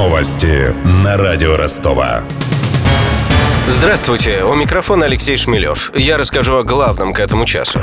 [0.00, 2.22] Новости на радио Ростова.
[3.68, 5.92] Здравствуйте, у микрофона Алексей Шмелев.
[5.94, 7.80] Я расскажу о главном к этому часу.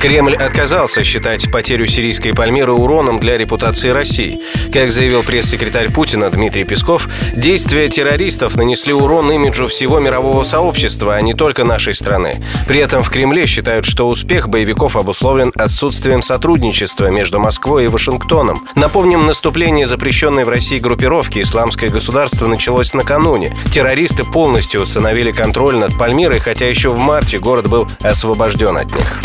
[0.00, 4.40] Кремль отказался считать потерю сирийской Пальмиры уроном для репутации России.
[4.72, 11.20] Как заявил пресс-секретарь Путина Дмитрий Песков, действия террористов нанесли урон имиджу всего мирового сообщества, а
[11.22, 12.36] не только нашей страны.
[12.68, 18.66] При этом в Кремле считают, что успех боевиков обусловлен отсутствием сотрудничества между Москвой и Вашингтоном.
[18.74, 23.56] Напомним, наступление запрещенной в России группировки «Исламское государство» началось накануне.
[23.72, 29.20] Террористы полностью установили контроль над Пальмирой, хотя еще в марте город был освобожден от них.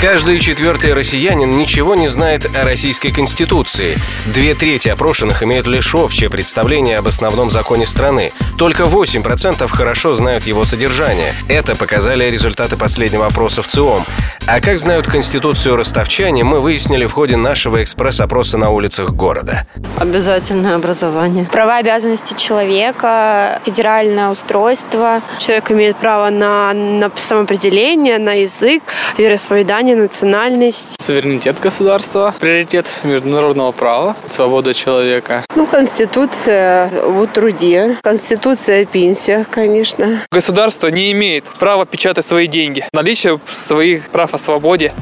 [0.00, 3.98] Каждый четвертый россиянин ничего не знает о российской конституции.
[4.26, 8.32] Две трети опрошенных имеют лишь общее представление об основном законе страны.
[8.58, 11.34] Только 8% хорошо знают его содержание.
[11.48, 14.04] Это показали результаты последнего опроса в ЦИОМ.
[14.46, 19.66] А как знают Конституцию ростовчане, мы выяснили в ходе нашего экспресс-опроса на улицах города.
[19.96, 21.46] Обязательное образование.
[21.46, 25.22] Права и обязанности человека, федеральное устройство.
[25.38, 28.82] Человек имеет право на, на самоопределение, на язык,
[29.16, 30.96] вероисповедание, национальность.
[31.04, 35.44] Суверенитет государства, приоритет международного права, свобода человека.
[35.54, 40.22] Ну, Конституция о труде, Конституция о пенсиях, конечно.
[40.32, 42.86] Государство не имеет права печатать свои деньги.
[42.94, 44.94] Наличие своих прав о свободе.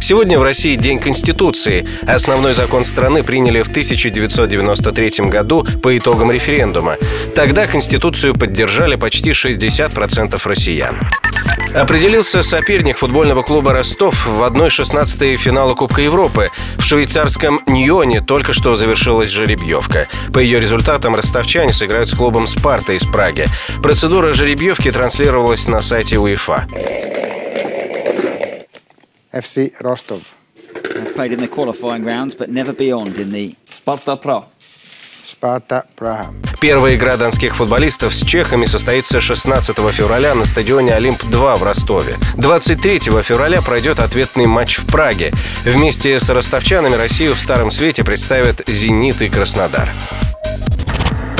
[0.00, 1.86] Сегодня в России День Конституции.
[2.06, 6.96] Основной закон страны приняли в 1993 году по итогам референдума.
[7.34, 10.96] Тогда Конституцию поддержали почти 60% россиян.
[11.74, 16.50] Определился соперник футбольного клуба «Ростов» в 1-16 финала Кубка Европы.
[16.76, 20.06] В швейцарском Ньоне только что завершилась жеребьевка.
[20.34, 23.46] По ее результатам ростовчане сыграют с клубом «Спарта» из Праги.
[23.82, 26.66] Процедура жеребьевки транслировалась на сайте УЕФА.
[29.32, 30.20] FC Rostov.
[30.94, 34.51] Has played in the qualifying rounds, but never beyond in the Sparta Praha.
[35.24, 36.26] Sparta Praha.
[36.60, 42.16] Первая игра донских футболистов с чехами состоится 16 февраля на стадионе «Олимп-2» в Ростове.
[42.36, 45.32] 23 февраля пройдет ответный матч в Праге.
[45.64, 49.88] Вместе с ростовчанами Россию в Старом Свете представят «Зенит» и «Краснодар».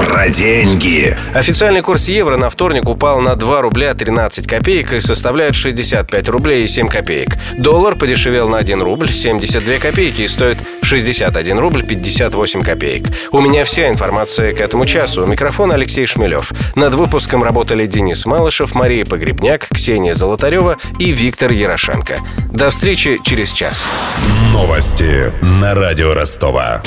[0.04, 1.16] Про деньги.
[1.32, 6.64] Официальный курс евро на вторник упал на 2 рубля 13 копеек и составляет 65 рублей
[6.64, 7.36] и 7 копеек.
[7.56, 13.06] Доллар подешевел на 1 рубль 72 копейки и стоит 61 рубль 58 копеек.
[13.30, 15.22] У меня вся информация к этому часу.
[15.22, 16.52] У микрофона Алексей Шмелев.
[16.74, 22.18] Над выпуском работали Денис Малышев, Мария Погребняк, Ксения Золотарева и Виктор Ярошенко.
[22.50, 23.84] До встречи через час.
[24.52, 26.82] Новости на радио Ростова.